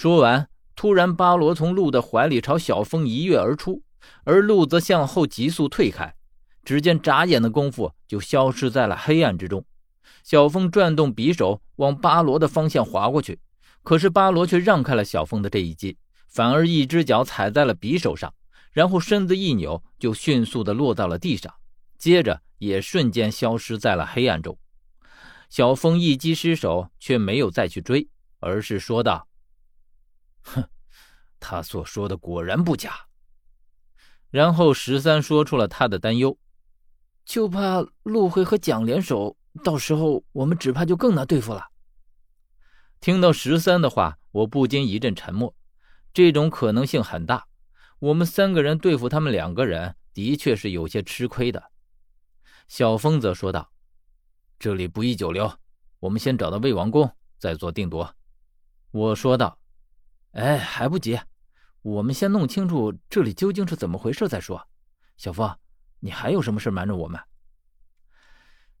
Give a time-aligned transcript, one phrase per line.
[0.00, 3.82] 说完，突然巴罗从鹿的怀里朝小峰一跃而出，
[4.24, 6.14] 而鹿则向后急速退开。
[6.64, 9.62] 只见眨眼的功夫，就消失在了黑暗之中。
[10.22, 13.40] 小峰转动匕首往巴罗的方向划过去，
[13.82, 18.32] 可是巴罗却让开了小峰的这一击，反而一只脚踩在了匕首上，
[18.72, 21.52] 然后身子一扭，就迅速的落到了地上，
[21.98, 24.56] 接着也瞬间消失在了黑暗中。
[25.50, 28.08] 小峰一击失手，却没有再去追，
[28.38, 29.26] 而是说道
[30.42, 30.68] ：“哼，
[31.38, 33.06] 他所说的果然不假。”
[34.30, 36.38] 然后十三说出了他的担忧，
[37.24, 39.36] 就怕陆辉和蒋联手。
[39.64, 41.66] 到时候我们只怕就更难对付了。
[43.00, 45.52] 听到十三的话，我不禁一阵沉默。
[46.14, 47.48] 这种可能性很大，
[47.98, 51.72] 我们三个人对付他们两个人，的确是有些吃亏的。
[52.68, 53.72] 小峰则说道
[54.58, 55.52] ：“这里不宜久留，
[55.98, 58.14] 我们先找到魏王宫，再做定夺。”
[58.92, 59.58] 我说道
[60.32, 61.18] ：“哎，还不急，
[61.82, 64.68] 我们先弄清楚这里究竟是怎么回事再说。
[65.16, 65.54] 小峰，
[65.98, 67.20] 你还有什么事瞒着我们？”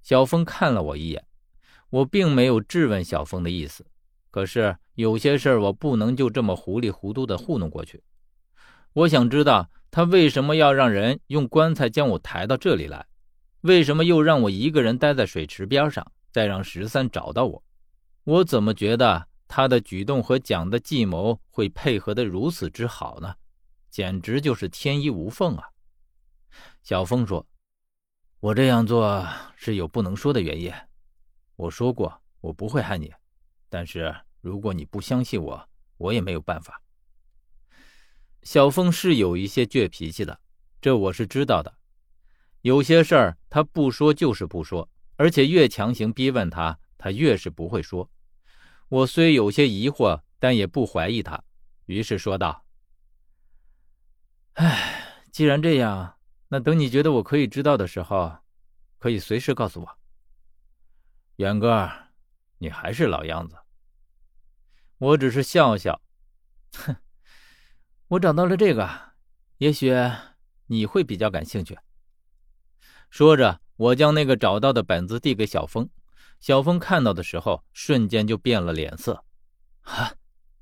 [0.02, 1.24] 小峰看了我一眼，
[1.90, 3.84] 我并没有质问小峰的意思，
[4.30, 8.02] 可是有些事儿我不能就这么糊里糊涂的糊弄过去。
[8.92, 13.06] 我想知道他为什么要让人用棺材将我抬到这里来，
[13.62, 17.62] 为什么又让我一个人待在水池边上，再让十三找到我？
[18.24, 23.34] 我怎么觉得他的举动和蒋的计谋会配合得如此之好呢？
[23.90, 25.70] 简直就是天衣无缝啊！
[26.84, 27.44] 小峰说。
[28.38, 30.72] 我这样做是有不能说的原因。
[31.56, 33.12] 我说过我不会害你，
[33.68, 36.80] 但是如果你不相信我，我也没有办法。
[38.44, 40.40] 小峰是有一些倔脾气的，
[40.80, 41.76] 这我是知道的。
[42.60, 48.08] 有些事儿他不说就是不说，而且越强行逼问他，他越是不会说。
[48.90, 51.42] 我虽有些疑惑，但也不怀疑他，
[51.86, 52.66] 于是说道
[54.54, 56.18] ：“哎，既然这样。”
[56.52, 58.36] 那等你觉得我可以知道的时候，
[58.98, 59.98] 可以随时告诉我。
[61.36, 61.88] 远哥，
[62.58, 63.56] 你还是老样子。
[64.98, 66.02] 我只是笑笑，
[66.72, 66.96] 哼，
[68.08, 69.12] 我找到了这个，
[69.58, 69.94] 也许
[70.66, 71.78] 你会比较感兴趣。
[73.08, 75.88] 说着，我将那个找到的本子递给小峰。
[76.40, 79.24] 小峰看到的时候，瞬间就变了脸色。
[79.82, 80.14] 啊，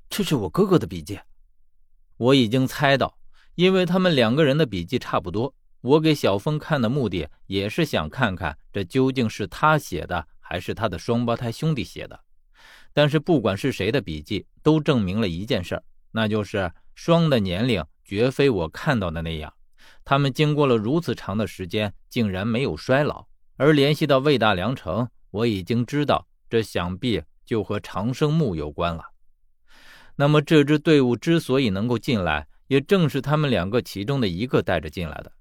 [0.09, 1.19] 这是我哥哥的笔记。
[2.17, 3.17] 我已经猜到，
[3.55, 5.55] 因为他们两个人的笔记差不多。
[5.81, 12.19] 我给小峰看的目的也是想看看这究竟是他写的还是他的双胞胎兄弟写的。
[12.91, 15.81] 但是不管是谁的笔记，都证明了一件事，
[16.11, 19.53] 那就是双的年龄绝非我看到的那样。
[20.03, 23.27] 他们经过了如此长的时间，竟然没有衰老。
[23.55, 29.03] 而联系到魏大良城，我已经知道，这想必就和长生木有关了。
[30.15, 35.31] 那么这支队伍之所以能够进来，也正是他们两个其中的一个带着进来的。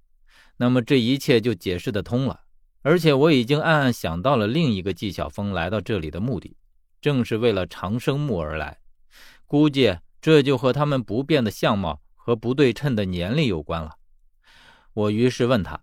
[0.57, 2.41] 那么这一切就解释得通了，
[2.83, 6.57] 而且我已经暗暗想到了另一个纪晓峰来到这里的目的，
[7.01, 8.79] 正是为了长生木而来。
[9.47, 13.93] 估计这就和他们不变的相貌和不对称的年龄有关了。
[14.93, 15.81] 我于是问他：“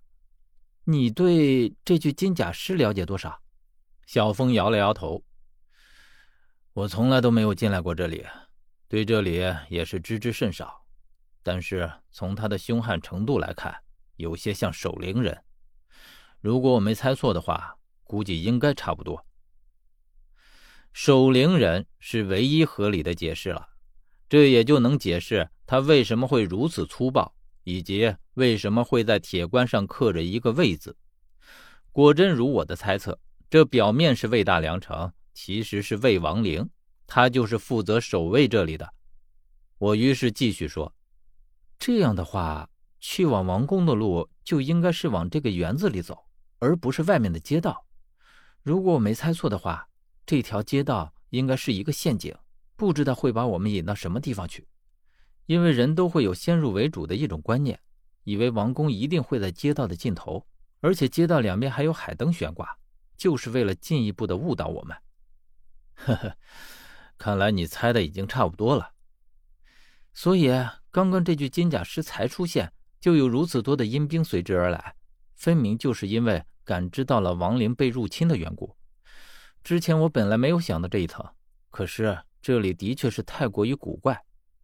[0.86, 3.42] 你对这具金甲尸了解多少？”
[4.06, 5.24] 小峰摇了摇头
[6.74, 8.26] ：“我从来都没有进来过这里，
[8.88, 10.86] 对这里也是知之甚少。
[11.44, 13.76] 但是从他的凶悍程度来看。”
[14.18, 15.44] 有些像守灵人，
[16.40, 19.26] 如果我没猜错的话，估计应该差不多。
[20.94, 23.68] 守灵人是唯一合理的解释了，
[24.30, 30.96] 这也就能解释他为什么会如此粗暴，以及为什么会在铁棺上刻着一个“魏”字。
[31.92, 33.20] 果真如我的猜测，
[33.50, 36.70] 这表面是魏大良城，其实是魏王陵，
[37.08, 38.94] 他就是负责守卫这里的。
[39.78, 40.94] 我于是继续说
[41.80, 42.70] ：“这样的话。”
[43.08, 46.26] 去往王宫的路就应该是往这个园子里走，
[46.58, 47.86] 而不是外面的街道。
[48.64, 49.88] 如果我没猜错的话，
[50.26, 52.36] 这条街道应该是一个陷阱，
[52.76, 54.68] 不知道会把我们引到什么地方去。
[55.46, 57.80] 因为人都会有先入为主的一种观念，
[58.24, 60.44] 以为王宫一定会在街道的尽头，
[60.80, 62.76] 而且街道两边还有海灯悬挂，
[63.18, 64.98] 就是为了进一步的误导我们。
[65.96, 66.36] 呵呵，
[67.18, 68.92] 看来你猜的已经差不多了。
[70.14, 70.50] 所以
[70.92, 72.72] 刚刚这具金甲尸才出现。
[73.02, 74.96] 就有如此多的阴兵随之而来，
[75.36, 78.76] 分明就是因为感知到了亡灵被入侵的缘故。
[79.64, 81.24] 之前我本来没有想到这一层，
[81.70, 84.20] 可是这里的确是太过于古怪，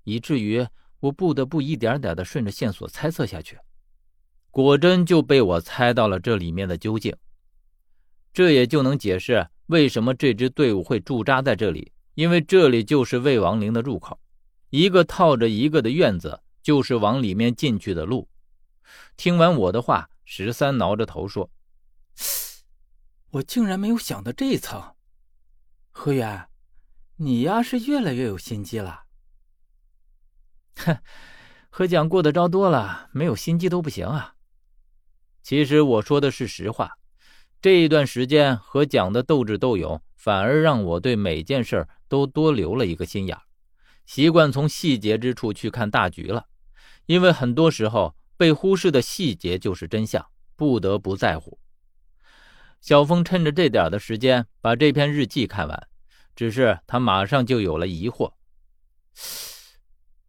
[0.06, 0.68] 以至于
[1.02, 3.60] 我不得不一点点的顺着线索猜测下去。
[4.50, 7.16] 果真就被我猜到了这里面的究竟，
[8.34, 14.20] 这也就能解释为什么这支队伍会驻扎在这里，因为这里就是魏王陵的入口。
[14.70, 18.30] 一个套着一个的院子，就是往里面进去的路。
[19.18, 21.50] 听完我的话，十三挠着头说
[23.32, 24.96] ：“我竟然没有想到这一层。
[25.92, 26.48] 何源，
[27.18, 29.04] 你呀是越来越有心机了。”
[30.78, 30.98] 哼，
[31.70, 34.36] 和蒋过的招多了，没有心机都不行啊。
[35.44, 36.98] 其实我说的是实话，
[37.62, 43.38] 这一段时间和蒋的斗智斗勇，反而让我对每件事都多留了一个心眼
[44.04, 46.48] 习惯从细节之处去看大局了。
[47.06, 50.26] 因为很多时候被忽视的细节就是真相，
[50.56, 51.60] 不得不在乎。
[52.80, 55.88] 小峰趁着这点的时间把这篇日记看完，
[56.36, 58.34] 只是他马上就有了疑惑：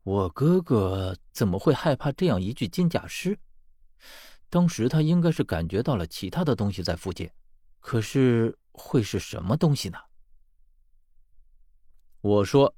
[0.02, 3.38] 我哥哥怎么会害怕这样一具金甲尸？
[4.52, 7.30] 当时他应该是感觉到了其他的东西在附近，
[7.80, 9.98] 可是会是什么东西呢？
[12.20, 12.76] 我说，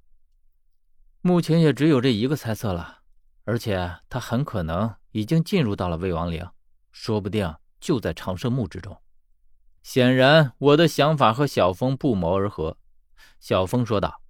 [1.20, 3.02] 目前也只有这一个猜测了，
[3.42, 6.48] 而且他很可能已经进入到了魏王陵，
[6.92, 8.96] 说不定就在长生墓之中。
[9.82, 12.78] 显然，我的想法和小峰不谋而合。
[13.40, 14.22] 小峰说道：“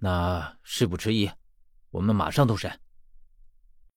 [0.00, 1.30] 那事不迟疑，
[1.90, 2.80] 我们马上动身。”